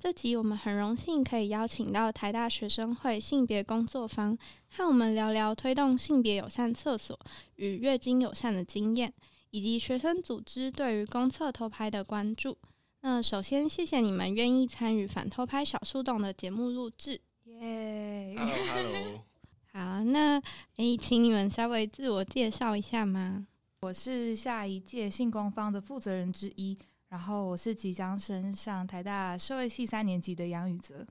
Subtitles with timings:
[0.00, 4.38] 这集我们很荣幸可以邀请到台大学生会性别工作坊，
[4.70, 7.18] 和我们聊聊推动性别友善厕所
[7.56, 9.12] 与月经友善的经验，
[9.50, 12.56] 以及学生组织对于公厕偷拍的关注。
[13.00, 17.20] 那首先，谢谢你们愿意参与反偷拍小树洞的节目录制。
[17.46, 19.24] 耶！Hello，Hello。
[19.72, 20.40] 好，那
[20.76, 23.48] 诶，请你们稍微自我介绍一下吗？
[23.80, 26.78] 我是下一届性工坊的负责人之一。
[27.08, 31.06] 然后我是即将升上台大社会系三年级的杨宇泽。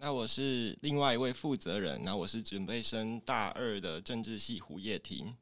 [0.00, 5.34] 那我是另外一位负责人，那我是准备升大二的政治系胡叶婷。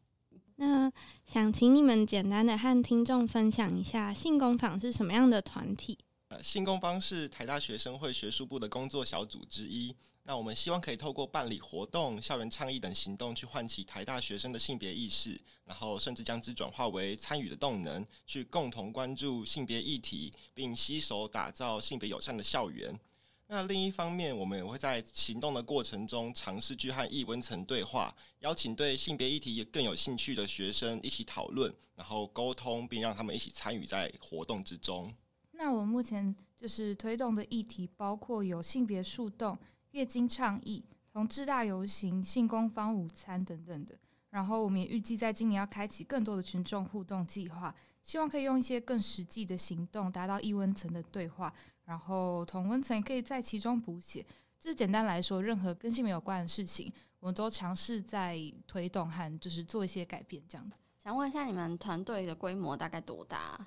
[0.56, 0.90] 那
[1.26, 5.98] 想请你们简单的和听众分享一下性工坊是什么样的团体？
[6.42, 9.94] 性工坊是台大学生会学术部的工作小组之一。
[10.22, 22.98] 那我们希望可以透过办理活动、校园倡议等行动，去唤起台大学生的性别意识，然后甚至将之转化为参与的动能，去共同关注性别议题，并携手打造性别友善的校园。
[23.46, 35.14] 那另一方面，我们也会在行动的过程中，尝试去和异温层对话，邀请对性别议题也更有兴趣的学生一起讨论，然后沟通，并让他们一起参与在活动之中。
[35.56, 39.58] 那我目前就是推动的议题，包括有性别树洞。
[39.92, 43.98] 月经倡议、同志大游行、性工坊午餐等等的，
[44.28, 51.50] 然后我们也预计在今年要开启更多的群众互动计划，希望可以用一些更实际的行动达到异温层的对话，
[51.84, 54.22] 然后同温层也可以在其中补写。
[54.58, 60.76] 就是简单来说，任何跟性没有关的事情，我们都尝试在推动和就是做一些改变这样子。
[61.02, 63.66] 想问一下，你们团队的规模大概多大？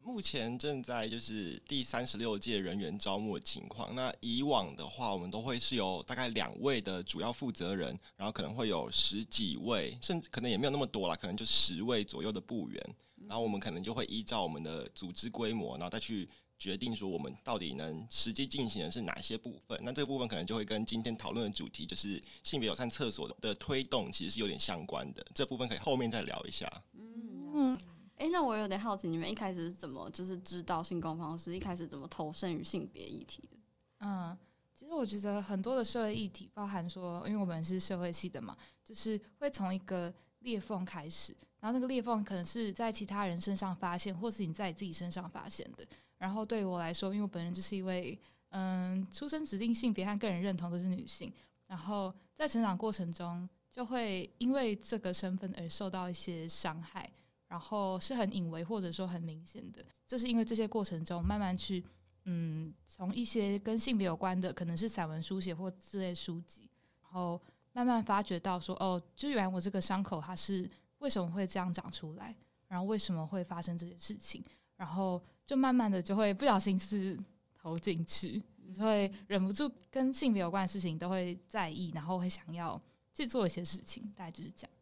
[0.00, 3.94] 目前正在就是第三十六届人员招募的情况。
[3.94, 12.94] 那以往的话，我们都会是有大概两位的主要负责人，然后可能会有十几位，甚至可能也没有那么多啦，可能就十位左右的部员。
[13.28, 16.26] 然后我们可能就会依照我们的组织规模，然后再去
[16.58, 19.78] 决定说我们到底能实际进行的是哪些部分。
[19.82, 25.26] 那这个部分可能就会跟今天讨论的主题，就是性别友善厕所的推动，其实是有点相关的。
[25.34, 26.66] 这部分可以后面再聊一下。
[26.94, 27.76] 嗯。
[28.18, 31.54] 哎，那我有点好奇，你们一开始是怎么就是知道性工方式？
[31.54, 33.56] 一开始怎么投身于性别议题的？
[34.00, 34.36] 嗯，
[34.74, 45.86] 其实我觉得很多的社会议题，包含说，因为我们是社会系的嘛，就是会从一个裂缝开始，然后那个裂缝可能是在其他人身上发现，或是你在你自己身上发现的。
[46.16, 48.18] 然后对于我来说，因为我本人就是一位
[48.48, 51.32] 嗯，出生指定性别和个人认同都是女性，
[51.68, 57.08] 然后在成长过程中就会因为这个身份而受到一些伤害。
[57.48, 61.82] 然后是很隐微或者说很明显的，就是因为这些过程中慢慢去，
[62.26, 66.70] 嗯，从一些跟性别有关的，可能是散文书写或之类书籍，
[67.02, 67.40] 然后
[67.72, 74.44] 慢慢发觉到说，哦，就原来我这个伤口它是为什么会这样长出来，然后为什么会发生这些事情，
[74.76, 77.18] 然后就慢慢的就会不小心是
[77.54, 78.42] 投进去，
[78.78, 82.78] 会忍不住跟性别有关的事情都会在意，然后会想要
[83.14, 84.77] 去做一些事情，大概就是这样。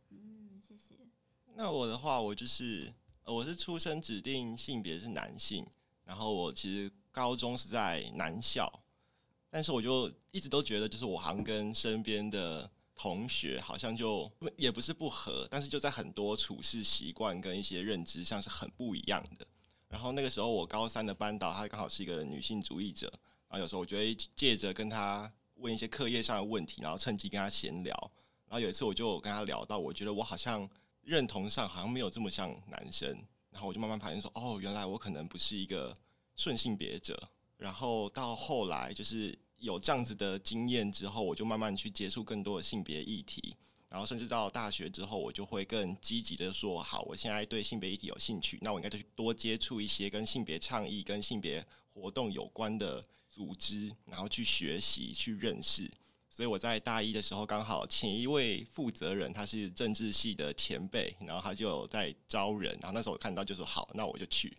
[1.59, 2.93] 那我的话，我就是
[3.25, 5.67] 我是出生指定性别是男性，
[6.05, 8.71] 然后我其实高中是在男校，
[9.49, 19.47] 但是我就一直都觉得，就是我好像跟身边的同学好像就也不是不合，但是就在很多处事习惯跟一些认知上是很不一样的。
[19.89, 23.11] 然后那个时候我高三的班导，他刚好是一个女性主义者，
[23.49, 28.13] 然后有时候我觉得借着跟他问一些课业上的问题，然后趁机跟他闲聊。
[28.47, 30.69] 然后有一次我就跟他聊到，我觉得我好像。
[31.07, 33.09] 认同上好像没有这么像男生，
[33.51, 35.97] 然后我就慢慢发现说，哦，原来我可能不是一个
[36.35, 37.17] 顺性别者。
[37.57, 43.57] 然后到后来就是有这样子的经验之后，我就慢慢去接触更多的性别议题。
[43.89, 55.89] 然后甚至到大学之后，我就会更积极的说，好，我现在对性别议题有兴趣，那我应该就去多接触一些跟性别倡议、跟性别活动有关的组织，然后去学习、去认识。
[56.37, 64.55] 所以我在大一的时候，刚好请一位负责人他是政治系的前辈，然后他就在招人，然后那时候我看到就说好，那我就去，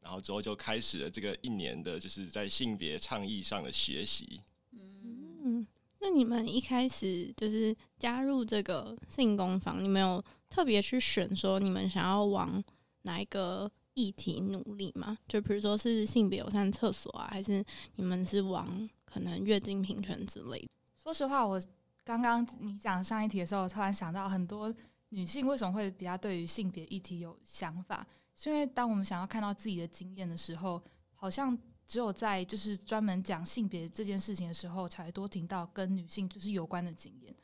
[0.00, 4.40] 然后之后就开始了这个一年的就是在性别倡议上的学习。
[4.72, 5.64] 嗯，
[6.00, 12.60] 那你们一开始就是加入这个性工坊，你们有特别去选说你们想要往
[13.02, 15.16] 哪一个议题努力吗？
[15.28, 20.68] 就比如说是性别友善厕所啊，还是你们是往可能月经平权之类的？
[21.10, 21.60] 说实话，我
[22.04, 24.72] 刚刚你讲上一题的时候，突然想到很多
[25.08, 30.80] 女性为什么会比较对于性别议题有想法，是因为当我们想要看到自己的经验的时候，
[31.16, 37.34] 好像只有在就是专门讲性别这件事情的时候，才多听到跟女性就是有关的经验。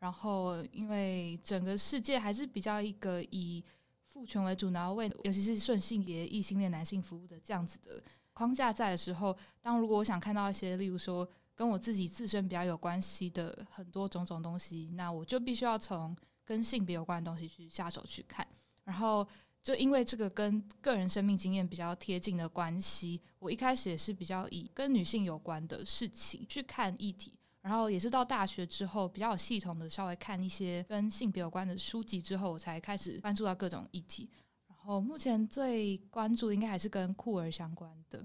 [0.00, 3.64] 然后，因为整个世界还是比较一个以
[4.04, 8.04] 父权为主，然后为尤其是顺性别异性恋男性服务的这样子的
[8.34, 18.46] 框架在的时候，当如果我想看到一些，例如说跟我自己自身比较有关系的很多种种东西，那我就必须要从跟性别有关的东西去下手去看。
[18.84, 19.26] 然后
[19.62, 27.32] 就因为这个跟个人生命经验比较贴近的关系，我一开始也是比较以跟女性有关的事情去看议题。
[27.62, 34.28] 然后也是到大学之后，比较系统的稍微看一些跟性别有关的书籍之后，我才开始关注到各种议题。
[34.68, 38.22] 然后目前最关注应该还是跟酷儿相关的。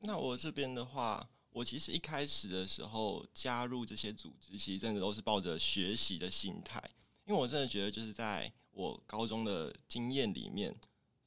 [0.00, 6.82] 那我这边的话，我其实一开始的时候加入这些组织，其实真的都是抱着学习的心态，
[7.26, 10.74] 因为我真的觉得就是在我高中的经验里面。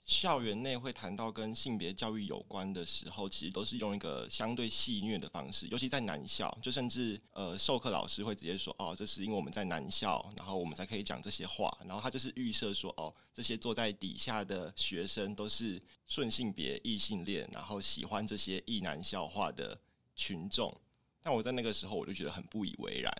[0.05, 19.79] 校园内会谈到跟性别教育有关的时候，其实都是用一个相对戏谑的方式，尤其在男校，就甚至呃授课老师会直接说：“哦，这是因为我们在男校，然后我们才可以讲这些话。”然后他就是预设说：“哦，这些坐在底下的学生都是顺性别异性恋，然后喜欢这些异男校话的
[20.15, 20.75] 群众。”
[21.21, 23.11] 但我在那个时候我就觉得很不以为然，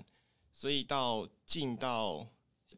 [0.51, 2.27] 所以到进到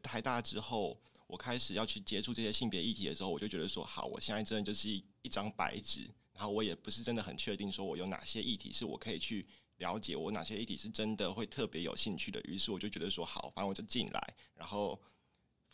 [0.02, 0.98] 台大之后。
[1.28, 4.88] 我开始要去接触这些性别议题的时候，我就觉得说，好，我现在真的就是
[5.22, 9.44] 一张白纸，然后我也不是真的很确定，说我有哪些议题是我可以去
[9.78, 12.40] 了解，我哪些议题是真的会特别有兴趣的。
[12.42, 14.96] 于是我就觉得说，好，反正我就进来，然后。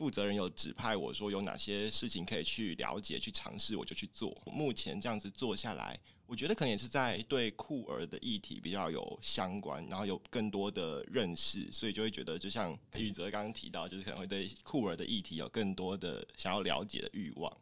[0.03, 4.37] 负责人有指派我说有哪些事情可以去了解、去尝试，我就去做。
[4.47, 5.97] 目前这样子做下来，
[6.27, 17.57] 我觉得可能也是在对酷儿的议题比较有相关，然后有更多的认识，所以就会觉得，就像宇泽刚刚提到，就是可能会对酷儿的议题有更多的想要了解的欲望。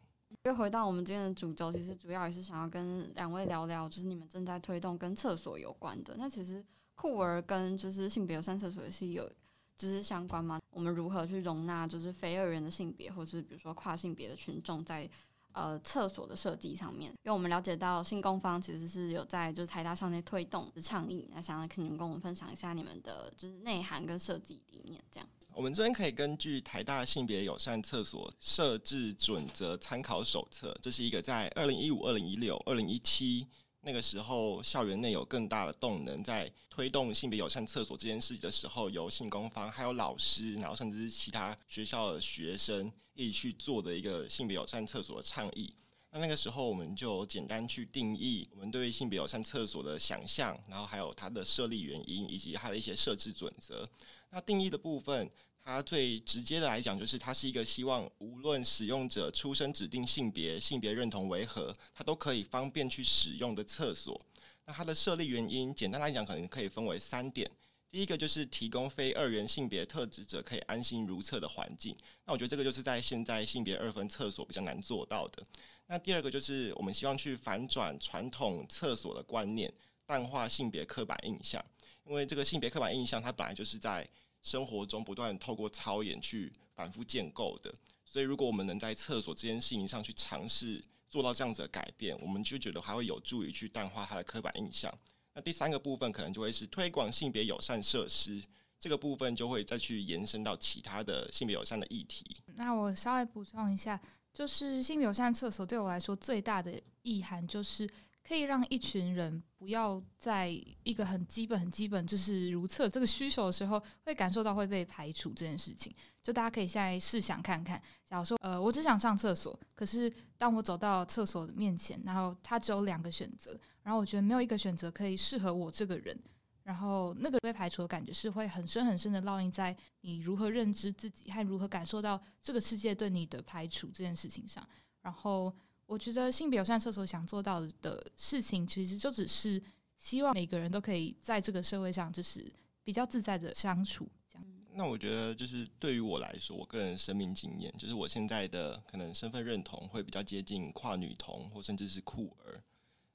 [0.45, 6.15] 又回到我们今天的主轴，其实主要也是想要跟两位聊聊，就是你们正在推动跟厕所有关的。
[6.17, 6.65] 那其实
[6.95, 9.31] 酷儿跟就是性别友善厕所是有。
[9.77, 10.59] 就是相关吗？
[10.71, 15.09] 我们如何去容纳就是非二元的性别，或者是比如说跨性别的群众在
[15.51, 17.11] 呃厕所的设计上面？
[17.23, 25.03] 因为我们了解到性工方其实是有在就是台大校内推动的倡议，那想要请你们跟我们分享一下你们的就是内涵跟设计理念。
[25.11, 33.47] 这样，我们这边可以根据台大性别友善厕所设置准则参考手册，这是一个在二零一五、二零一六、二零一七。
[33.83, 45.73] 那个时候，校园内有更大的动能，在推动性别友善厕所这件事情的时候，由性工方还有老师，然后甚至是其他学校的学生一起去做的一个性别友善厕所的倡议。
[46.11, 53.89] 那那个时候，我们就简单去定义我们对性别友善厕所的想象，然后还有它的设立原因以及它的一些设置准则。
[54.29, 55.29] 那定义的部分。
[55.63, 64.19] 它最直接的来讲，就是它是一个希望无论使用者出生指定性别、性别认同为何，它都可以方便去使用的厕所。
[64.65, 67.49] 那它的设立原因，简单来讲，可能可以分为三点。
[67.89, 71.93] 第一个就是提供非二元性别特质者可以安心如厕的环境。
[72.25, 75.43] 那我觉得这个就是在现在性别二分厕所比较难做到的。
[75.87, 79.71] 那第二个就是我们希望去反转传统厕所的观念，
[80.05, 81.63] 淡化性别刻板印象。
[82.05, 84.07] 因为这个性别刻板印象，它本来就是在
[84.41, 87.73] 生活中不断透过操演去反复建构的，
[88.03, 94.91] 所以如果我们能在厕所这件事情上去尝试做到这样子的改变，我们就觉得还会有助于去淡化它的刻板印象。
[95.33, 98.41] 那第三个部分可能就会是推广性别友善设施，
[98.79, 102.37] 这个部分就会再去延伸到其他的性别友善的议题。
[102.55, 103.99] 那我稍微补充一下，
[104.33, 107.89] 就是性别友善厕所对我来说最大的意涵就是。
[108.23, 110.47] 可以让一群人不要在
[110.83, 115.93] 一个很基本、很基本就是如厕这个需求的时候，会感受到会被排除这件事情。
[116.23, 126.17] 就大家可以现在试想看看，假如说，呃，我只想上厕所，可是当我走到厕所的面前，然后它只有两个选择，然后我觉得没有一个选择可以适合我这个人，
[126.63, 134.65] 然后那个被排除的感觉是会很深很深的烙印在你如何认知自己和如何感受到这个世界对你的排除这件事情上，
[135.01, 135.53] 然后。
[135.91, 139.61] 我觉得性别友善厕所想做到的事情，其实就只是
[139.97, 142.49] 希望每个人都可以在这个社会上，就是
[142.81, 144.07] 比较自在的相处。
[144.29, 144.47] 这样。
[144.73, 152.63] 那我觉得，就是对于我来说，我个人生命经验，就是我现在的可能身份认同会比较接近跨女同，或甚至是酷儿。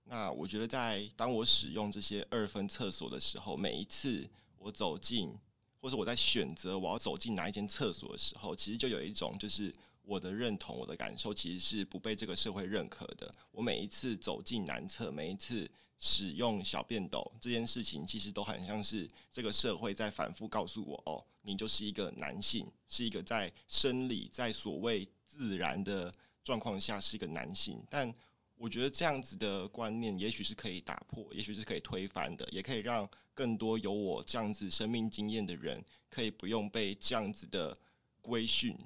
[0.04, 4.28] 那我觉得，在当我使用这些二分厕所的时候，每一次
[4.58, 5.34] 我走进，
[5.80, 9.72] 或者我在选择我要走进哪一间厕所的时候，其实就有一种就是。
[10.06, 13.30] 我的认同，我的感受其实是不被这个社会认可的。
[13.50, 27.82] 我每一次走进男厕，每一次使用小便斗这件事情，其实都很像是这个社会在反复告诉我：哦，你就是一个男性，是一个在生理在所谓自然的状况下是一个男性。
[27.90, 28.14] 但
[28.54, 37.76] 我觉得这样子的观念，也许是可以打破，也许是可以推翻的，也可以让更多有我这样子生命经验的人，可以不用被这样子的
[38.22, 38.78] 规训。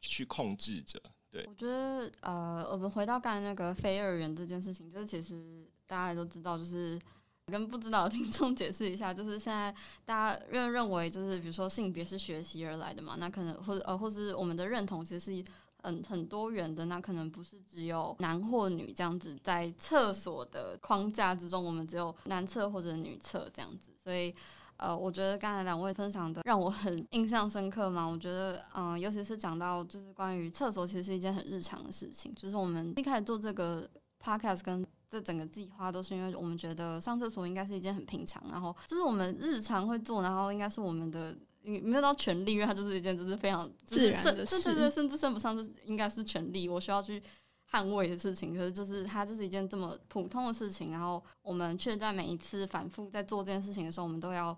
[0.00, 1.00] 去控制着，
[1.30, 1.44] 对。
[1.46, 6.98] 我觉得，呃，我们回到刚才那个非二元这件事情，就是其实大家都知道，就是
[7.46, 9.74] 跟不知道的听众解释一下，就是现在
[10.04, 15.44] 大家认认为，就是比如说性别是学习而来的嘛，那可能或者呃，或是我们的认同其实是
[15.82, 24.34] 很很多元的，那可能不是只有男或女这样子，在厕所的框架之中，我们只有男厕或者女厕这样子，所以。
[24.78, 28.06] 呃，我觉得刚才两位分享的让我很印象深刻嘛。
[28.06, 32.34] 我觉得，嗯，尤其是讲到就是关于厕所，其实是一件很日常的事情。
[32.34, 33.88] 就是我们一开始做这个
[34.22, 47.22] podcast 跟这整个计划，都是因为我们觉得上厕所应该是一件很平常，然后就是我们日常会做，然后应该是我们的没有到权利，因为它就是一件就是非常自然的事，对对对，甚至称不上是应该是权利，我需要去
[47.70, 48.54] 捍卫的事情。
[48.54, 54.56] 可是就是它就是一件这么普通的事情，然后我们却在每一次反复在做这件事情的时候，我们都要。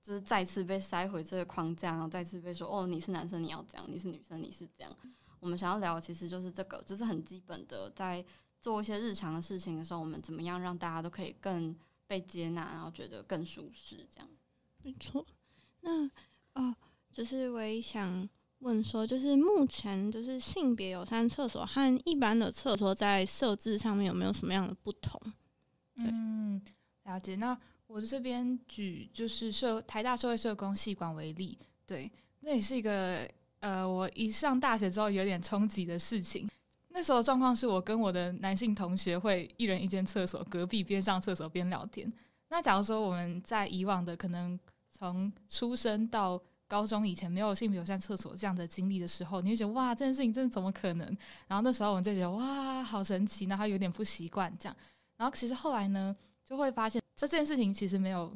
[0.00, 4.90] 就是再次被塞回这个框架，然后再次被说哦，你是男生你要这样，你是女生你是这样。
[5.38, 8.24] 我们想要聊其实就是这个，就是很基本的，在
[8.58, 14.28] 做一些日常的事情的时候，我们怎么样让大家都可以更被接纳，然后觉得更舒适，这样。
[14.82, 15.26] 没错。
[15.80, 16.10] 那
[16.54, 16.74] 哦，
[17.12, 18.26] 就是我也想
[18.60, 25.20] 问说，就是目前就是性别友善厕所和一般的厕所在设置上面有没有什么样的不同？
[25.96, 26.60] 嗯，
[27.04, 27.36] 了解。
[27.36, 32.10] 那我这边举就是社台大社会社工系馆为例，对，
[32.40, 33.28] 那也是一个
[33.60, 36.48] 呃，我一上大学之后有点冲击的事情。
[36.88, 42.12] 那时候状况是我跟我的男性同学会一人一间厕所，隔壁边上厕所边聊天。
[42.48, 44.58] 那假如说我们在以往的可能
[44.90, 51.06] 从出生到高中以前没有性别友善厕所这样的经历的时候，你会觉得哇，这件事情真的怎么可能？
[51.48, 54.76] 然后那时候我们就觉得哇，好神奇，然后有点不习惯这样。
[55.16, 57.02] 然后其实后来呢，就会发现。
[57.16, 58.32] 这件事情其实没有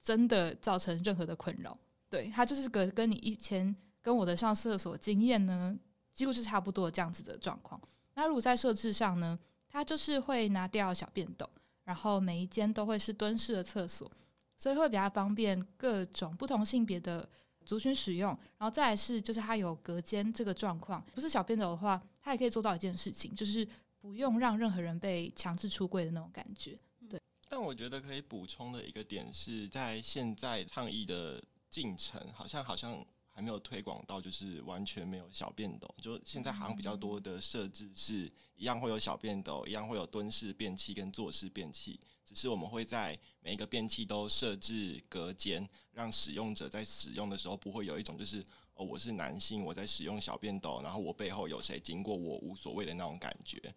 [0.00, 1.76] 真的造成任何的困扰，
[2.08, 5.78] 对它就是个跟你以前跟我的上厕所经验呢，
[6.14, 7.78] 几乎是差不多这样子的状况。
[8.14, 11.46] 那如果在设置上呢，它就是会拿掉小便斗，
[11.84, 14.10] 然后每一间都会是蹲式的厕所，
[14.56, 17.28] 所以会比较方便各种不同性别的
[17.64, 18.30] 族群使用。
[18.58, 23.66] 然后再来是就是它有隔间这个状况，不是小便斗的话，它也可以做到一件事情，就是
[24.00, 26.78] 不用让任何人被强制出柜的那种感觉。
[27.08, 35.92] 对但我觉得可以补充的一个点是在现在抗疫的进程，好像好像还没有推广到，就是完全没有小便斗。
[36.00, 53.74] 就现在好像比较多的设置是一样会有小便斗，一样会有蹲式便器跟坐式便器，只是我们会在每一个便器都设置隔间，让使用者在使用的时候不会有一种就是哦我是男性我在使用小便斗，然后我背后有谁经过我无所谓的那种感觉。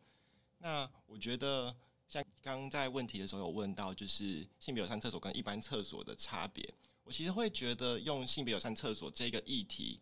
[0.59, 1.75] 那我觉得。
[2.07, 6.63] 像刚在问题的时候有问到，就是性别友善厕所跟一般厕所的差别。
[7.05, 10.01] 我其实会觉得用性别友善厕所这个议题，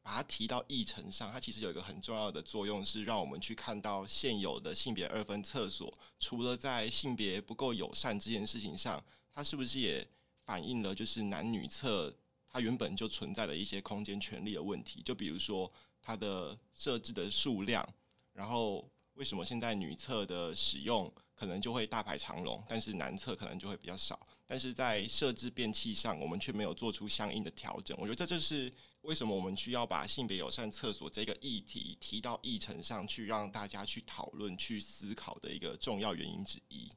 [0.00, 9.02] 把它提到议程上，它其实有一个很重要的作用，是让我们去看到现有的性别二分厕所，除了在性别不够友善这件事情上，
[9.34, 10.08] 它是不是也
[10.44, 12.14] 反映了就是男女厕
[12.48, 15.02] 它原本就存在的一些空间权利的问题？
[15.02, 17.84] 就比如说它的设置的数量，
[18.32, 21.12] 然后为什么现在女厕的使用？
[21.34, 24.18] 可能就会大排长龙，但是男厕可能就会比较少。
[24.46, 27.96] 但是在设置便器上，我们却没有做出相应的调整。
[28.00, 28.72] 我觉得这就是
[29.02, 36.88] 为什么我们需要把性别友善厕所这个议题提到议程上去，让大家去讨论、去思考的一个重要原因之一。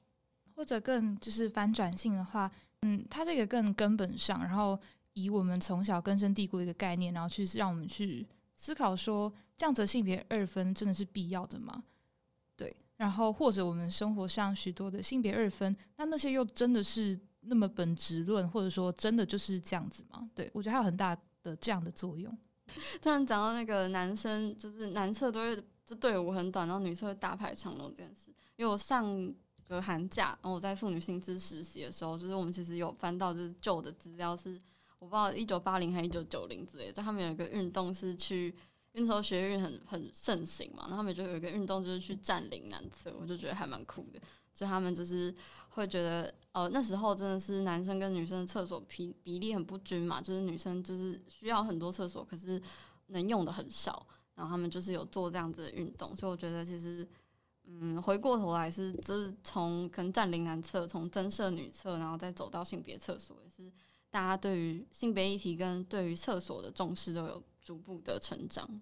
[0.56, 2.52] 或者更就是反转性的话，
[2.82, 4.80] 嗯，它这个更根本上，然后
[5.14, 8.28] 以我们从小根深蒂固的一个概念，然后去让我们去
[8.58, 11.84] 思考说，这样子性别二分真的是必要的吗？
[12.58, 12.76] 对。
[12.98, 17.18] 然后或者我们生活上许多的性别二分，那那些又真的是
[17.50, 20.30] 那么本质论，或者说真的就是这样子吗？
[20.34, 22.36] 对我觉得还有很大的这样的作用。
[23.02, 28.32] 突然讲到那个男生，就是男厕都会就队伍很短，然后女厕大排长龙这件事。
[28.56, 29.34] 因为我上
[29.68, 34.62] 个寒假，然后我在妇女新知实习的时候，就是我们其实有翻到就是旧的资料，是
[35.00, 38.56] 我不知道一九八零还一九九零之类的，就他们有一个运动是去。
[38.94, 44.20] 那时候学运很很盛行嘛，然后他们就有一个运动，就是去占领男厕，我就觉得还蛮酷的。
[44.52, 45.34] 就他们就是
[45.70, 52.62] 会觉得，呃，那时候真的是男生跟女生的厕所比比例很不均嘛，就是女生就是需要很多厕所，可是
[53.08, 54.06] 能用的很少。
[54.36, 57.08] 然后他们就是有做这样子的运动，所以我觉得其实，
[57.66, 63.72] 嗯，回过头来是就是从可能占领男厕，从增设女厕，然后再走到性别厕所，也是
[64.10, 67.44] 大家对于性别议题跟对于厕所的重视都有。
[67.62, 68.82] 逐步的成长。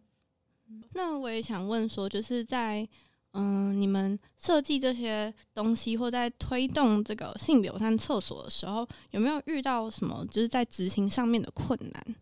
[0.94, 2.88] 那我也想问说，就是在
[3.34, 12.16] 嗯，你们设计这些东西或在推动这个性别友善厕所的时候，有没有遇到什么就是在执行上面的困难？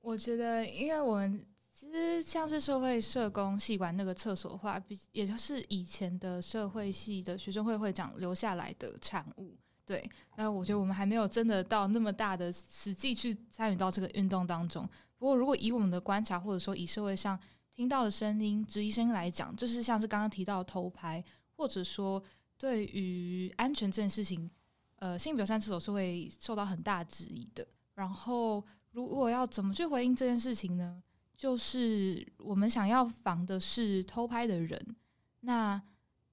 [0.00, 9.54] 我觉得，因为我们其实像是社会社工系管那个厕所的话，比也就是以前的社会系的学生会会长留下来的产物。
[9.84, 14.88] 对，那我觉得我们还没有真的到那么大的实际去参与到这个运动当中。
[15.18, 17.38] 不过，如果以我们的观察，或者说以社会上
[17.76, 21.22] 听到的声音、质疑声音来讲，就是像是刚刚提到偷拍，
[21.56, 22.22] 或者说
[22.56, 24.50] 对于安全这件事情，
[24.94, 27.66] 呃，性别友善厕所是会受到很大质疑的。
[27.94, 31.02] 然后，如果要怎么去回应这件事情呢？
[31.36, 34.96] 就是我们想要防的是偷拍的人，
[35.40, 35.80] 那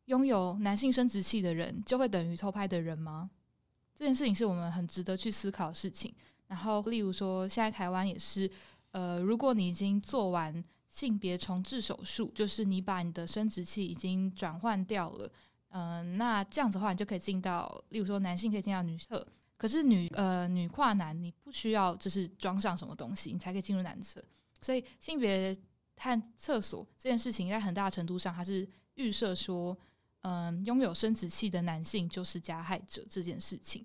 [0.05, 3.29] 拥有男性生殖器的人就会等于偷拍的人吗？
[3.93, 6.15] 这件事情是我们很值得去思考的事情。
[6.47, 8.49] 然后，例如说，现在台湾也是，
[8.91, 15.31] 呃，如果你已经做完性别重置手术，就是你把你的生殖器已经转换掉了，
[15.69, 19.25] 嗯，那这样子的话，你就可以进到，例如说，男性可以进到女厕，
[19.57, 24.23] 可是女呃女跨男，你不需要就是装上什么东西，你才可以进入男厕。
[24.61, 25.51] 所以性别
[25.97, 29.75] 和厕所这件事情，在很大程度上，它是预设说，
[30.21, 33.83] 嗯，拥有生殖器的男性就是加害者这件事情。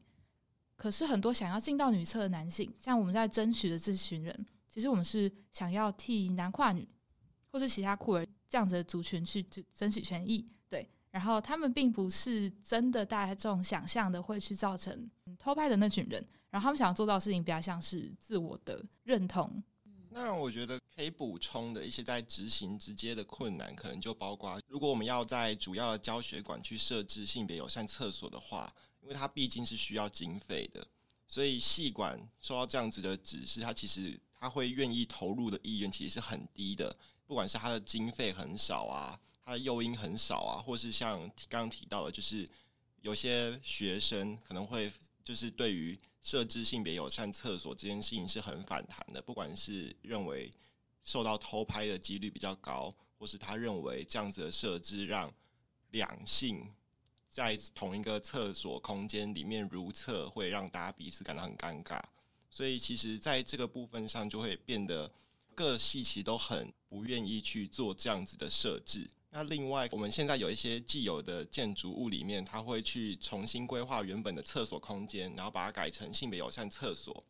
[0.76, 6.86] 可是很多想要进到女厕的男性，像我们在争取的这群人，其实我们是想要替男跨女
[7.50, 9.42] 或者其他酷儿这样子的族群去
[9.74, 10.88] 争取权益，对。
[11.10, 19.62] 然后他们并不是真的大家这种想象的会去造成偷拍的那群人，然后他们想要做到的事情比较像是自我的认同。
[20.10, 30.86] 那我觉得可以补充的一些在执行直接的困难，可能就包括，如果我们要在主要的教学馆去设置性别友善厕所的话，因为它毕竟是需要经费的，
[31.26, 36.94] 所以系馆收到这样子的指示，它其实他会愿意投入的意愿其实是很低的，
[37.28, 42.48] 不管是他的经费很少啊，他的诱因很少啊，或是像刚刚提到的，就是
[43.02, 44.92] 有些学生可能会
[45.22, 45.96] 就是对于。
[46.20, 50.52] 设置性别友善厕所这件事情是很反弹的，不管是认为
[51.04, 55.32] 受到偷拍的几率比较高，或是他认为这样子的设置让
[55.92, 56.68] 两性
[57.30, 62.02] 在同一个厕所空间里面如厕，会让大家彼此感到很尴尬。
[62.50, 65.10] 所以，其实在这个部分上，就会变得
[65.54, 69.08] 各系其实都很不愿意去做这样子的设置。
[69.30, 77.22] 那另外，我们现在有一些既有的建筑物里面，它会去重新规划原本的厕所空间，然后把它改成性别友善厕所。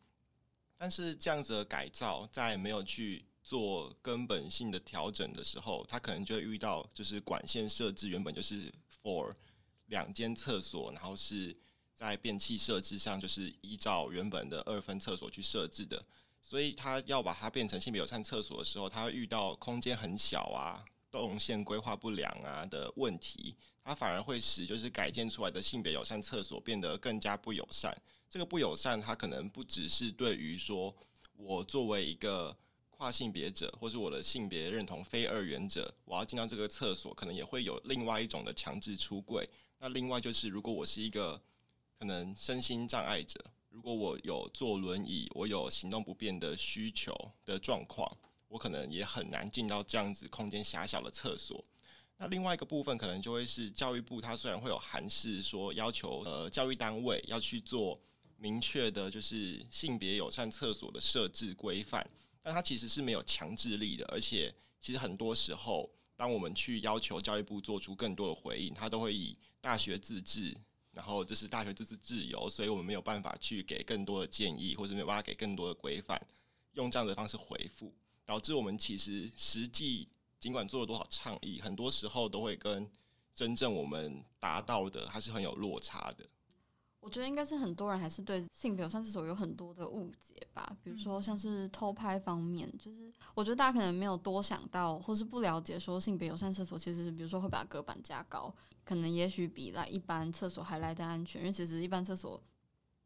[0.77, 9.29] 但是这样子的改造，在没有去做根本性的调整的时候，它可能就会遇到就是管线设置原本就是 for
[9.87, 11.53] 两间厕所，然后是
[11.93, 16.01] 在便器设置上就是依照原本的二分厕所去设置的，
[16.41, 20.83] 所以它要把它变成性别友善厕所的时候，它会遇到空间很小啊。
[21.11, 27.99] 动线规划不良啊的问题，它反而会使就是改建出来的性别友善厕所变得更加不友善。
[28.29, 30.95] 这个不友善，它可能不只是对于说
[31.35, 32.55] 我作为一个
[32.91, 39.49] 跨性别者，或是我的性别认同非二元者，我要进到这个厕所，可能也会有另外一种的强制出柜。
[39.79, 41.41] 那另外就是，如果我是一个
[41.97, 47.13] 可能身心障碍者，如果我有坐轮椅，我有行动不便的需求
[47.45, 48.11] 的状况。
[48.47, 51.63] 我可能也很难进到这样子空间狭小的厕所。
[52.17, 57.97] 那另外一个部分，可能就会是教育部，它虽然会有函示说要求呃教育单位要去做
[58.37, 62.03] 明确的，就是性别友善厕所的设置规范，
[62.41, 64.03] 但它其实是没有强制力的。
[64.05, 64.51] 而且，
[64.81, 70.57] 其实很多时候，当我们去要求教育部做出更多的回应，它都会以大学自治，
[70.99, 76.21] 然后这是大学这次自由，所以我们没有办法去给更多的建议，或者没有办法给更多的规范，
[76.73, 77.89] 用这样的方式回复。
[78.25, 80.09] 导致我们其实实际
[80.41, 82.85] 尽管做了多少倡议，很多时候都会跟
[83.33, 86.25] 真正我们达到的还是很有落差的。
[86.99, 102.41] 我觉得应该是很多人还是对性别友善厕所有很多的误解吧，比如说像是偷拍方面，就是我觉得大家可能没有多想到，或是不了解说性别友善厕所其实是比如说会把隔板加高，可能也许比来一般厕所还来的安全，因为其实一般厕所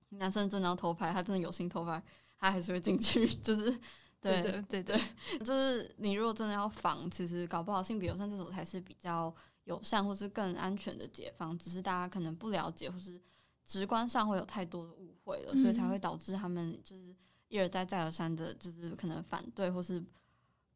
[0.09, 2.01] 男生真的要偷拍，他真的有心偷拍，
[2.37, 3.79] 他还是会进去， 就是。
[4.23, 4.97] 对对对对，
[5.39, 13.19] 就是你如果真的要防，其实搞不好性别友善厕所才是比较友善或是更安全的解放，只是大家可能不了解，或是
[13.65, 17.15] 直观上会有太多的误会了，所以才会导致他们就是
[17.47, 20.03] 一而再再而三的，就是可能反对或是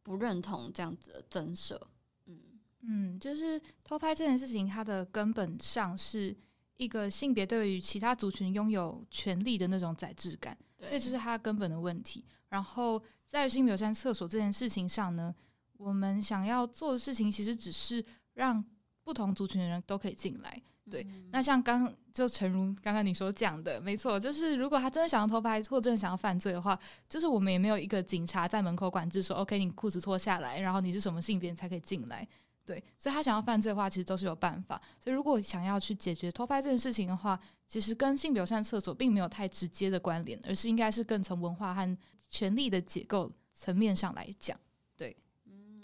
[0.04, 1.80] 不认同这样子的增设。
[2.26, 2.39] 嗯
[2.82, 6.36] 嗯，就是偷拍这件事情，它的根本上是
[6.78, 12.26] 一个性别对于其他族群拥有权利的那种宰制感，所以这是它根本的问题。
[12.50, 13.02] 然后。
[13.30, 15.36] 在性别友善厕所这件事情上呢，
[15.73, 18.02] 我们想要做的事情其实只是
[18.36, 18.63] 让
[19.04, 20.62] 不同族群的人都可以进来。
[20.89, 32.28] 对，那像刚就诚如刚刚你所讲的，没错，就是如果他真的想要偷拍或真的想要犯罪的话，就是我们也没有一个警察在门口管制说，OK，你裤子脱下来，然后你是什么性别才可以进来。
[32.65, 34.82] 对，所以他想要犯罪的话，其实都是有办法。
[35.00, 41.97] 所以如果想要去解决偷拍这件事情的话，其实跟性别友善厕所并没有太直接的关联，而是应该是更从文化和
[42.30, 44.58] 权力的结构层面上来讲。
[44.97, 45.15] 对，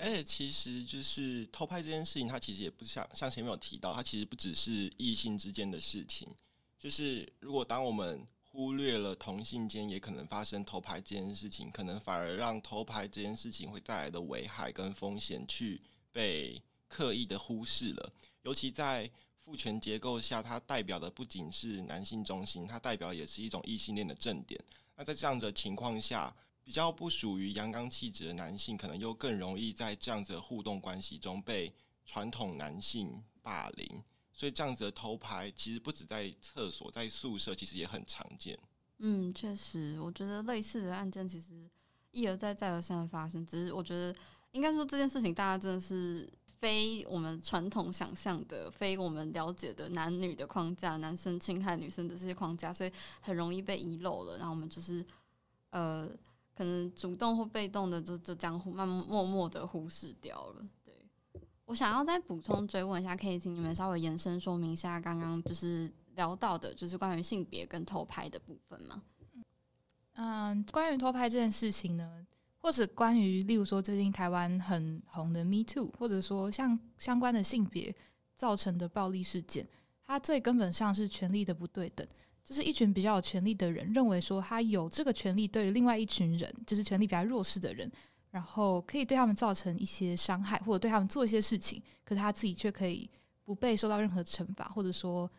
[0.03, 6.27] 而且其实就是偷拍这件事情，它其实也不像像前面有提到，它其实不只是异性之间的事情。
[6.77, 15.79] 就是如果当我们忽略了同性间也可能发生偷拍这件事情，可能反而让偷拍这件事情会带来的危害跟风险去
[16.11, 16.61] 被。
[16.89, 18.13] 刻意的忽视了，
[18.43, 19.09] 尤其在
[19.43, 24.63] 父权结构下，它代表的不仅是男性中心，它代表也是一种异性恋的正点。
[24.95, 26.31] 那在这样的情况下，
[26.63, 31.73] 比较不属于阳刚气质的男性，可能又更容易在这样子的互动关系中被
[32.05, 34.03] 传统男性霸凌。
[34.31, 38.57] 所以这样子的偷拍，其实不止在厕所，在宿舍其实也很常见。
[38.99, 41.69] 嗯，确实，我觉得类似的案件其实
[42.11, 43.45] 一而再、再而三的发生。
[43.45, 44.15] 只是我觉得，
[44.51, 46.31] 应该说这件事情，大家真的是。
[46.63, 54.37] 非我们传统想象的、非我们了解的男女的框架，男生侵害女生的这些框架，所以很容易被遗漏了。
[54.37, 55.05] 然后我们就是
[55.71, 56.09] 呃，
[56.55, 60.65] 可能主动或被动的，就就这样慢慢默默的忽视掉了。
[60.83, 60.93] 对
[61.65, 69.03] 我想要再补充追问一下，可以请你们稍微延伸说明一下刚刚就是聊到的，就是关于性别跟偷拍的部分吗？
[70.15, 72.27] 嗯，关于偷拍这件事情呢？
[72.59, 77.93] 或者关于，例如说最近台湾很红的 Me Too，或者说像相关的性别
[78.37, 79.67] 造成的暴力事件，
[80.05, 82.07] 它最根本上是权力的不对等，
[82.43, 87.91] 就是一群比较有权利的人认为说他有这个权利对另外一群人，就是权力比较弱势的人，
[88.31, 93.09] 然后可以对他们造成一些伤害，或者对他们做一些事情，可是他自己却可以
[93.43, 95.29] 不被受到任何惩罚，或者说。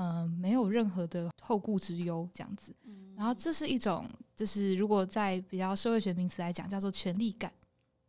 [0.00, 2.72] 嗯，没有任何的后顾之忧这样子，
[3.16, 7.52] 然后这是一种，就是如果在比较社会学名词来讲，叫做权力感，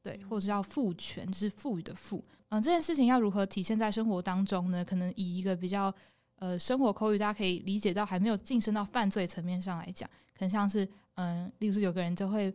[0.03, 2.23] 对，或者叫赋权，就是赋予的赋。
[2.49, 4.85] 嗯，这件事情要如何体现在生活当中呢？
[4.85, 5.91] 可能以一个比较
[6.39, 12.53] 呃生活口语，大家可以理解到还没有晋升到犯罪层面上来讲，可能像是嗯，例如有个人就会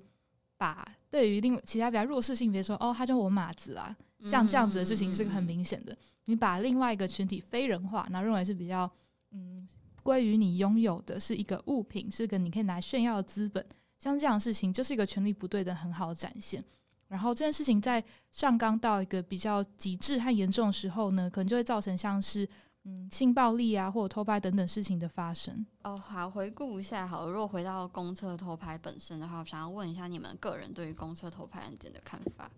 [0.56, 5.96] 把对于另其他比较弱势性别说，哦，他叫我马子啊，像这样子的事情是个很明显的。
[6.24, 8.90] 你把另外一个群体非人化，那认为是比较。
[9.36, 9.66] 嗯，
[10.04, 13.66] 归于你拥有的是一个物品，是个你可以拿来炫耀的资本。
[13.98, 16.62] 像这样的事情，就是一个权力不对等很好的展现。
[17.08, 22.48] 然后这件事情在上纲到一个比较极致和严重的时候呢，可能就会造成像是
[22.84, 25.66] 嗯性暴力啊，或者偷拍等等事情的发生。
[25.82, 32.50] 哦，好，回顾一下，好，如果回到公厕偷拍本身的话，我想要问一下你们个人对于公厕偷拍案件的看法。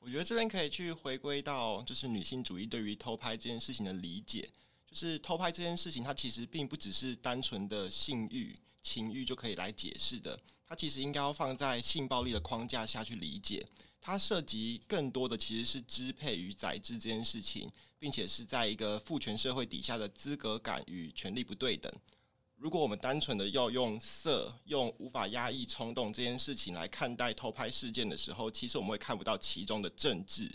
[0.00, 4.48] 我觉得这边可以去回归到，就是女性主义对于偷拍这件事情的理解。
[4.86, 10.40] 就是偷拍这件事情，它其实并不只是单纯的性欲、情欲就可以来解释的。
[10.66, 13.66] 它其实应该要放在性暴力的框架下去理解。
[14.00, 21.92] 它涉及更多的其实是支配与宰制这件事情，并且是在一个父权社会底下的资格感与权力不对等。
[22.56, 30.50] 如果我们单纯的要用色、用无法压抑冲动这件事情来看待偷拍事件的时候，其实我们会看不到其中的政治。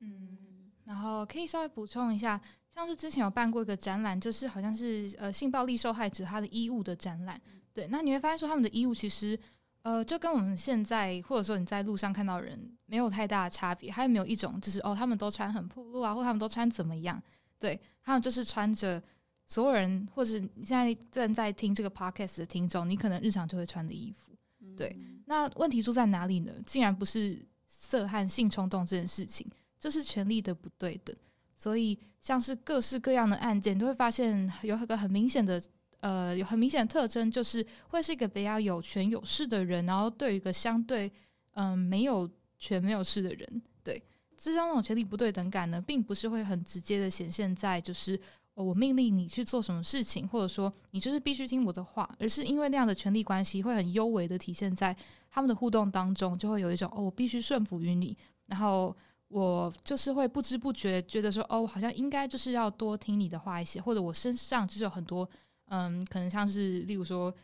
[0.00, 2.40] 嗯，然后可以稍微补充一下。
[2.72, 7.40] 像是之前有办过一个展览，就是好像是呃性暴力受害者他的衣物的展览，
[7.72, 9.38] 对，那你会发现说他们的衣物其实
[9.86, 17.22] 呃就跟我们现在或者说你在路上看到人没有太大的差别，还有没有一种就是哦他们都穿很暴露啊，或他们都穿怎么样？
[17.56, 19.00] 对，他们就是穿着
[19.44, 24.36] 所有人或者你现在正在听这个 podcast 的听众，你可能日常就会穿的衣服，
[24.76, 24.92] 对。
[25.26, 26.52] 那问题出在哪里呢？
[26.66, 31.14] 竟然不是色和性冲动这件事情，就是权力的不对等。
[31.56, 35.62] 所以，像是各式各样的案件，都会发现有一个很明显的，
[36.06, 41.10] 呃，有很明显的特征，就是会是一个比较有权有势的人，然后对于一个相对，
[41.54, 44.00] 嗯，没有权没有势的人，对，
[44.36, 48.16] 这种那种权力不对等感呢，并不是会很直接的显现在，就是
[48.54, 54.96] 我命令你去做什么事情，或者说你就是必须听我的话，而是因为那样的权力关系会很优微的体现在
[55.28, 58.16] 他们的互动当中，就会有一种哦，我必须顺服于你，
[58.46, 58.94] 然后。
[59.28, 65.28] 我就是会不知不觉觉得说，哦，好像应该就是要多听你的话一些，或者我身上就是有很多，
[65.66, 67.34] 嗯，可能像是例如说，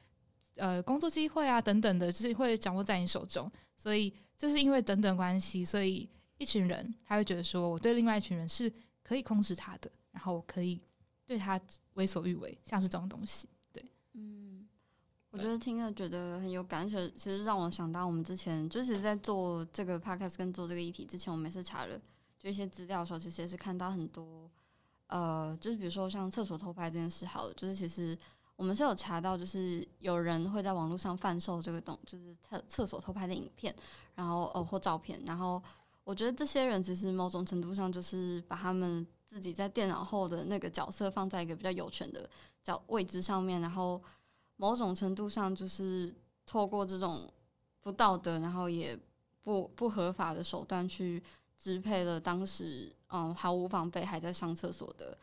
[0.56, 3.50] 呃，工作机会啊等等的，就是会掌握在你手中。
[3.76, 6.08] 所以就是因为等等关系，所以
[6.38, 10.80] 一群人他会觉得说，我对另外一群人是可以控制他的，然后我可以
[11.24, 11.60] 对他
[11.94, 13.48] 为所欲为，像是这种东西。
[13.72, 14.68] 对，嗯。
[15.30, 21.98] 我觉得听了觉得很有感，且其实让我想到我们之前就是在做这个 podcast 跟做这个议题之前，我们是查了
[22.38, 24.50] 就一些资料的时候，其实也是看到很多
[25.12, 28.18] 呃，就是比如说像厕所偷拍这件事，好了，就是其实
[28.56, 33.74] 我们是有查到，就是有人会在网络上贩售这个东，就是厕厕所偷拍的影片，
[34.14, 35.62] 然后呃或照片，然后
[36.02, 42.26] 我觉得这些人其实某种程度上就是把他们自己在电脑后的那个角色放在一个比较有权的
[42.62, 44.02] 角位置上面，然后
[44.56, 46.14] 某种程度上就是
[46.46, 47.30] 透过这种
[47.82, 48.98] 不道德，然后也
[49.42, 51.22] 不不合法的手段去。
[51.62, 55.16] 支配了当时嗯毫无防备还在上厕所的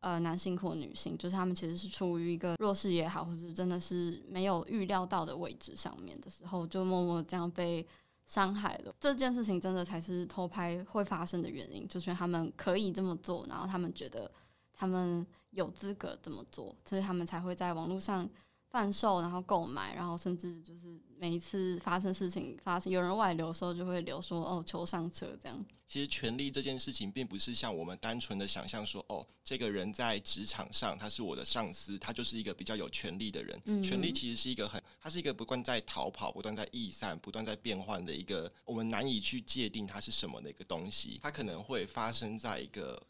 [0.00, 7.86] 呃男性或女性，就是他们其实是处于一个弱势也好，或者真的是没有预料到的位置上面的时候，就默默这样被
[8.26, 8.92] 伤害了。
[8.98, 14.28] 这件事情真的才是偷拍会发生的原因，就是他们可以这么做，然后他们觉得
[14.74, 18.28] 他们有资格这么做，所以他们才会在网络上。
[18.70, 25.64] 贩售，然后购买，然后甚至就是每一次发生事情，发生有人外流的时候，就会留说哦，求上车这样。
[25.86, 33.58] 其实权力这件事情，并不是像我们单纯的想象说，哦，这个人在职场上他是我的上司，他就是一个比较有权力的人。
[33.64, 41.18] 嗯，权力其实是一个很，它是一个不断在逃跑、不断在逸散、不断在变换的一个，我们难以去界定它是什么的一个东西。
[41.22, 43.02] 它可能会发生在一个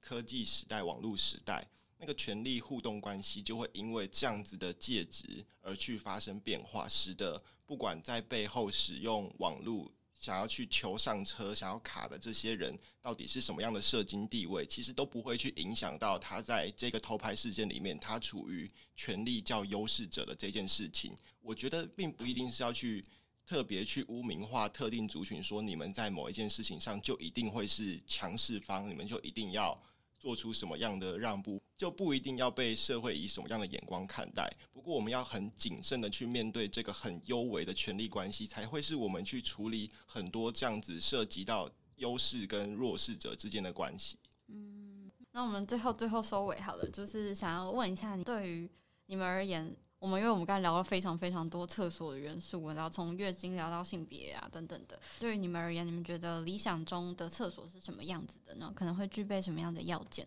[0.00, 1.64] 科技时代、网络时代。
[1.98, 21.16] 那个权力互动关系就会因为这样子的介质而去发生变化，使得不管在背后使用网络想要去求上车、想要卡的这些人，到底是什么样的社经地位，其实都不会去影响到他在这个偷拍事件里面，他处于权力较优势者的这件事情。
[21.40, 23.04] 我觉得并不一定是要去
[23.44, 29.78] 特别去污名化特定族群，说你们在某一件事情上就一定会是强势方，你们就一定要。
[30.18, 34.50] 做出什么样的让步，就不一定要被社会以什么样的眼光看待。
[34.72, 44.18] 不过，我们要很谨慎的去面对这个很优微的权力关系，才会是我们去处理很多这样子涉及到优势跟弱势者之间的关系。
[44.48, 48.70] 嗯，那我们最后最后收尾好了，就是想要问一下你，对于
[49.06, 49.76] 你们而言。
[50.06, 54.96] 我们因为我们刚才聊了非常非常多厕所的元素，然后从月经聊到性别啊等等的。
[55.18, 58.72] 对于你们而言，你们觉得理想中的厕所是什么样子的呢？
[58.72, 60.24] 可能会具备什么样的要件？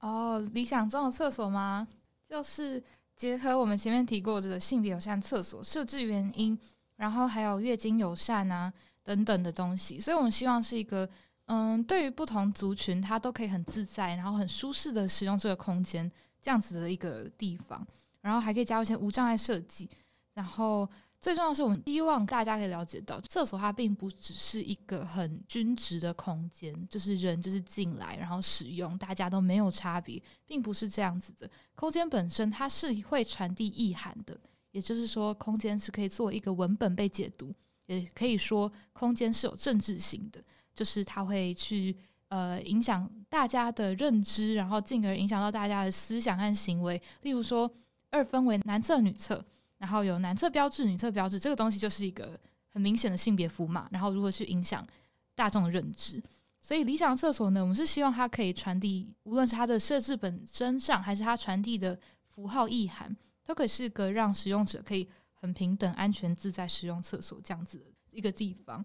[0.00, 1.88] 哦，理想中的厕所吗？
[2.28, 2.82] 就是
[3.16, 6.58] 结合我们前面提过这个性别友善厕所设置原因，
[6.96, 8.70] 然后还有月经友善啊
[9.02, 9.98] 等等的东西。
[9.98, 11.08] 所以我们希望是一个，
[11.46, 17.86] 嗯，对于不同族群，它都可以很自在，然后很舒适的使用这个空间，这样子的一个地方。
[18.22, 19.90] 然后还可以加入一些无障碍设计，
[20.32, 20.88] 然后
[21.20, 31.48] 最重要的是，我们希望大家可以了解到，厕所它并不只是一个很均值的空间，就是人就是进来然后使用，大家都没有差别，并不是这样子的。
[31.74, 34.36] 空间本身它是会传递意涵的，
[34.70, 37.52] 也就是说，空间是可以做一个文本被解读，
[37.86, 40.42] 也可以说空间是有政治性的，
[40.74, 41.96] 就是它会去
[42.28, 47.70] 呃影响大家的认知，然后进而影响到大家的思想和行为，例如说。
[48.12, 49.44] 二分为男厕、女厕，
[49.78, 53.88] 然后有男厕标志、女厕标志，这个东西就是一个很明显的性别符码。
[53.90, 54.86] 然后如何去影响
[55.34, 56.22] 大众的认知？
[56.60, 61.98] 所以理想厕所呢，我们是希望它可以传递，无论是它的设置本身上，还是它传递的
[62.28, 68.84] 符号意涵，都可以是个让使用者可以很平等、安全、自在使用厕所这样子的一个地方。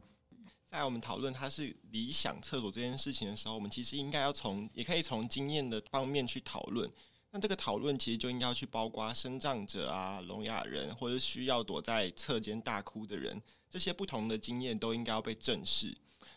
[0.68, 6.90] 在我们讨论它是理想厕所这件事情的时候，我们其实应该要从，也可以从经验的方面去讨论。
[7.30, 15.96] 那这个讨论其实就应该要去包括生障者啊、聋哑人，或者需要躲在侧间大哭的人，这些不同的经验都应该要被正视。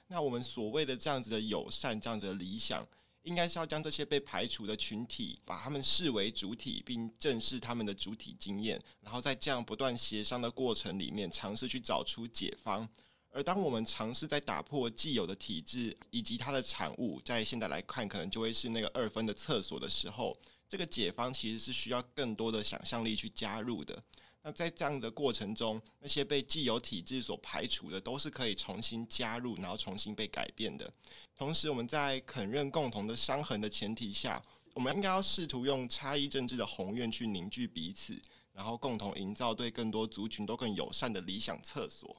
[0.08, 2.84] 那我们所谓的这样子的友善、这样子的理想，
[3.22, 12.86] 应该是要将这些被排除的群体，把他们视为主体，并正视他们的主体经验，然后在这样不断协商的过程里面，尝试去找出解方。
[13.30, 20.36] 而当我们尝试在打破既有的体制以及它的产物，在现在来看，可能就会是那个二分的厕所的时候。
[20.70, 24.00] 这个解方其实是需要更多的想象力去加入的。
[24.40, 30.88] 那在这样的过程中，那些被既有体制所排除的，都是可以重新加入，然后重新被改变的。
[31.36, 34.40] 同时，我们在肯认共同的伤痕的前提下，
[34.72, 38.16] 我们应该要试图用差异政治的宏愿去凝聚彼此，
[38.52, 42.16] 然后共同营造对更多族群都更友善的理想厕所。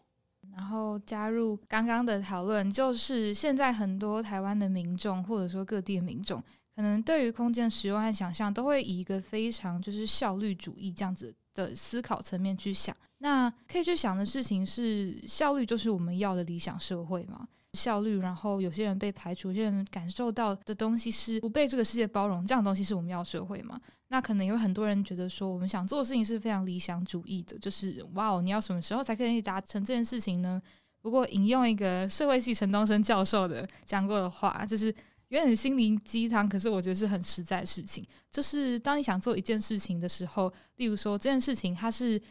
[0.54, 6.44] 然后加入刚刚的讨论，就是现在很多台湾的民众，或者说各地的民众。
[6.82, 12.96] 可能对于空间使用和想象，都会以一个非常就是效率主义这样子的思考层面去想。
[13.20, 17.48] 那可以去想的事情是，效率就是我们要的理想社会嘛？
[17.74, 23.80] 效率，然后有些人被排除，有些人感受到的东西是不被这个世界包容，这样的东西是我们要社会嘛？
[24.08, 30.60] 那可能有很多人觉得说，我们想做的事情是非常理想主义的，就是哇哦，你要什么时候才可以达成这件事情呢？
[31.00, 34.92] 不过引用一个社会系陈东升教授的讲过的话，就是。
[35.32, 38.06] 有点心灵鸡汤，可是我觉得是很实在的事情。
[38.30, 42.22] 就是当你想做一件事情的时候，例如说这件事情它是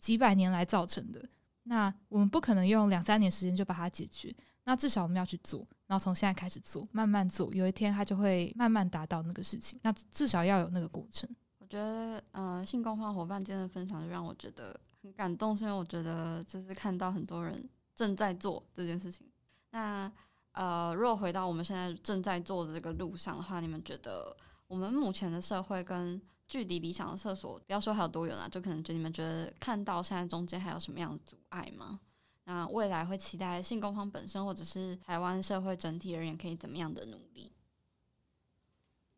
[0.00, 1.24] 几百年来造成的，
[1.62, 4.34] 那我们不可能用两三年时间就把它解决。
[4.64, 9.78] 那至少我们要去做，然后从现在开始做，慢慢做，有一天它就会慢慢达到那个事情。
[9.84, 11.30] 那至少要有那个过程。
[11.60, 19.26] 我觉得，呃，性工方伙伴间的分享就让我觉得很感动，是因为我觉得就是看到很多人正在做这件事情。
[19.70, 20.10] 那
[20.58, 32.00] 呃，如果回到我们现在正在做的这个路上的话，你们觉得我们目前的社会跟距离理想的厕所，不要说还有多远啦，就可能觉得你们觉得看到现在中间还有什么样的阻碍吗？
[32.42, 37.52] 那未来会期待性工方本身，或者是台湾社会整体而言，可以怎么样的努力？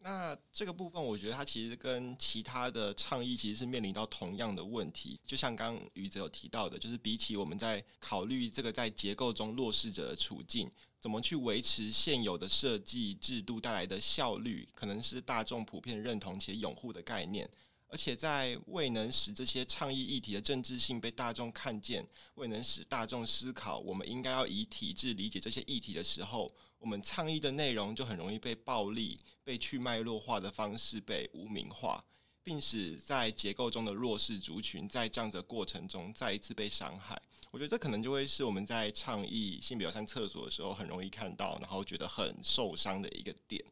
[0.00, 5.18] 那这个部分，我觉得它其实跟其他的倡议其实是面临到同样的问题。
[5.24, 17.48] 就像刚刚宇哲有提到的，就是比起我们在考虑这个在结构中弱势者的处境，怎么去维持现有的设计制度带来的效率，可能是大众普遍认同且拥护的概念。
[17.92, 32.04] 而且在未能使这些倡议议题的政治性被大众看见，未能使大众思考我们应该要以体制理解这些议题的时候，我们倡议的内容就很容易被暴力、被去脉络化的方式被污名化，
[32.44, 37.20] 并使在结构中的弱势族群在这样的过程中再一次被伤害。
[37.50, 43.62] 我觉得这可能就会是我们在倡议性别友善厕所的时候很容易看到，然后觉得很受伤的一个点。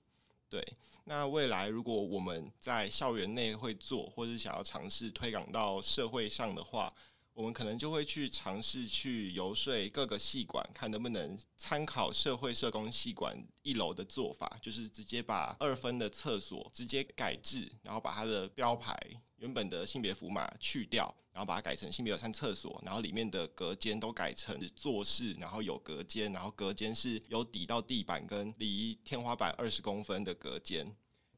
[0.49, 0.61] 对，
[1.05, 6.93] 那未来如果我们在校园内会做，或者是想要尝试推广到社会上的话，
[7.35, 18.99] 我们可能就会去尝试去游说各个系馆，看能不能参考社会社工系馆一楼的做法，就是直接把二分的厕所直接改制，然后把它的标牌
[19.37, 21.15] 原本的性别符码去掉。
[21.39, 30.85] 然后把它改成性别友善厕所，然后里面的隔间都改成坐式，然后有隔间，然后隔间是有抵到地板跟离天花板二十公分的隔间。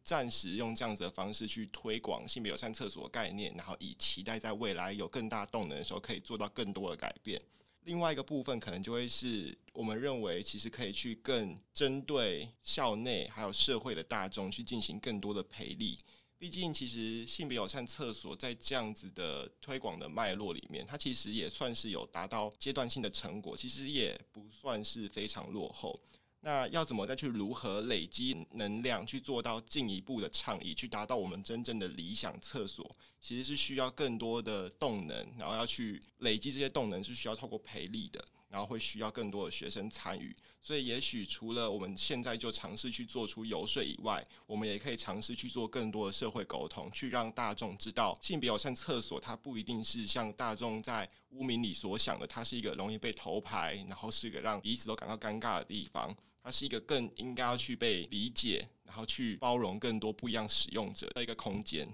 [0.03, 7.39] 暂时用这样子的方式去推广性别友善厕所概念，然后以期待在未来有更大动能的时候可以做到更多的改变。
[7.83, 15.99] 另外一个部分可能就会是我们认为其实可以去更针对校内还有社会的大众去进行更多的培力。
[16.41, 26.01] 毕竟，其实性别友善厕所在这样子的推广的脉络里面，它其实也算是有达到阶段性的成果，其实也不算是非常落后。
[26.41, 38.25] 那要怎么再去如何累积能量，去做到进一步的倡议，去达到我们真正的理想厕所，其实是需要更多的动能，然后要去累积这些动能，是需要透过培力的。
[38.49, 61.89] 然后会需要更多的学生参与，所以也许除了我们现在就尝试去做出游说以外，我们也可以尝试去做更多的社会沟通，去让大众知道性别友善厕所它不一定是像大众在污名里所想的，它是一个容易被偷拍，然后是一个让彼此都感到尴尬的地方，它是一个更应该要去被理解，然后去包容更多不一样使用者的一个空间，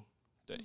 [0.44, 0.58] 对。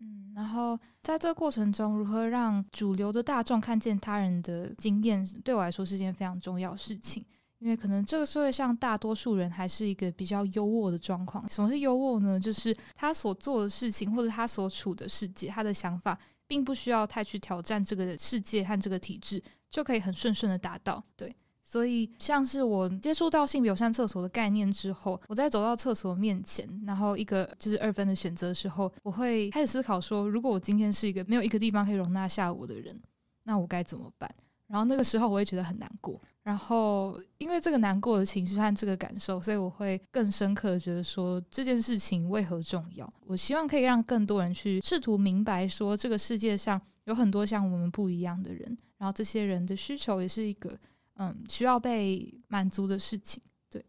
[0.00, 7.24] 嗯然后在这个过程中，如何让主流的大众看见他人的经验，对我来说是件非常重要事情。
[7.58, 11.46] 因为可能这个社会上大多数人还是一个比较优渥的状况。
[11.46, 12.40] 什么是优渥呢？
[12.40, 21.04] 就是他所做的事情，或者他所处的世界，他的想法，并不需要太去挑战这个世界和这个体制，就可以很顺顺的达到。
[21.16, 21.30] 对。
[21.70, 33.00] 所以，像是我接触到性别友善厕所的概念之后，我在走到厕所面前，然后一个就是二分的选择的时候，我会开始思考说，如果我今天是一个没有一个地方可以容纳下我的人，
[33.44, 34.28] 那我该怎么办？
[34.66, 36.20] 然后那个时候我会觉得很难过。
[36.42, 43.08] 然后因为这个难过的情绪和这个感受，所以我会更深刻的觉得说这件事情为何重要。
[43.26, 50.76] 我希望可以让更多人去试图明白说，这个世界上有很多像我们不一样的人，然后这些人的需求也是一个。
[51.22, 53.84] 嗯，需要被满足的事情，对，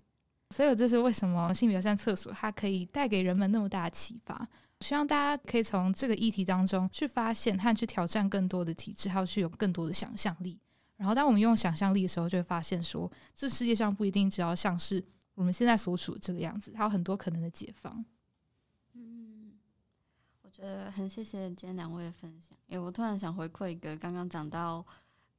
[0.49, 4.45] 所以这是为什么性别友善厕所它可以带给人们那么大的启发。
[4.81, 10.59] 希望大家可以从这个议题当中去发现和去挑战更多的体制，还有去有更多的想象力。
[10.97, 15.01] 然后，当我们用想象力的时候，就会发现说，这世界上不一定只要像是
[15.33, 18.03] 我们现在所处的这个样子，它有很多可能的解放。
[18.93, 19.53] 嗯，
[20.41, 22.57] 我觉得很谢谢今天两位的分享。
[22.67, 24.85] 诶我突然想回馈一个刚刚讲到。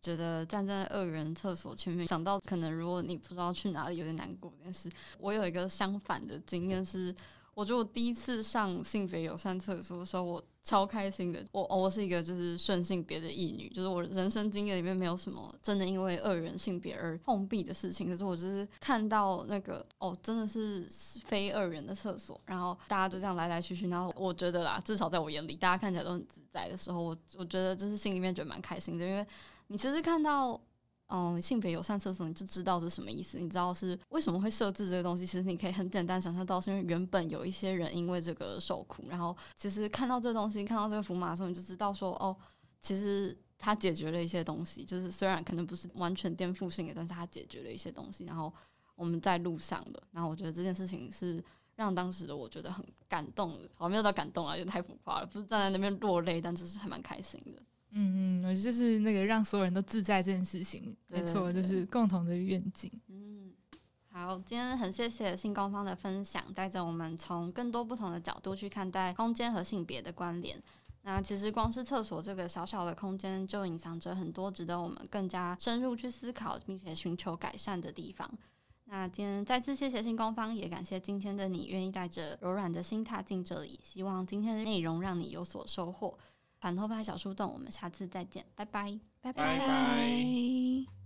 [0.03, 4.53] 觉得站在二元厕所前面，想到可能如果你不知道去哪里，有点难过。
[4.63, 4.91] 但是
[5.21, 7.15] 我有一个相反的经验，是
[7.55, 11.45] 我觉得我第一次上性别友善厕所的时候，我超开心的。
[11.53, 18.09] 我我是一个就是顺性别的异女，就是我人生经验里面没有什么真的因为二元性别而碰壁的事情。
[18.09, 20.85] 可是我就是看到那个哦，真的是
[21.27, 29.25] 非二元的厕所，然后大家就这样来来去去，然后我觉得啦，至少在我眼里，大家看起来都很自在的时候，我我觉得就是心里面觉得蛮开心的，因为。
[29.73, 30.61] 你其实看到，
[31.07, 35.27] 嗯性别友善厕所，你就知道是什么意思，你知道是为什么会设置这个东西。
[35.27, 42.37] 其实你可以很简单想象到，是因为原本有一些人因为这个受苦，然后其实看到这东西，看到这个福码的时候，你就知道说，哦，
[42.83, 48.27] 其实他解决了一些东西，就是虽然可能不是完全颠覆性的，但是它解决了一些东西。
[48.27, 48.53] 然后
[48.95, 51.43] 我们在路上的，然后我觉得这件事情是。
[51.75, 57.63] 让当时的我觉得很感动，好没有到感动啊，有点太浮夸了，不是站在那边落泪，但就是还蛮开心的。
[57.95, 62.91] 嗯嗯，我就是那个让所有人都自在这件事情，没错，就是共同的愿景。
[63.09, 63.53] 嗯，
[64.11, 70.61] 好，今天很谢谢性工方的分享，带着我们从更多不同的角度去看待空间和性别的关联。
[71.03, 78.31] 那其实光是厕所这个小小的空间，就隐藏着很多值得我们更加深入去思考，并且寻求改善的地方。
[78.85, 83.81] 那今天再次谢谢新工方，也感谢今天的你愿意带着柔软的心踏进这里。
[83.83, 86.17] 希望今天的内容让你有所收获。
[86.63, 91.02] 反偷拍小树洞，我们下次再见，拜拜，拜拜。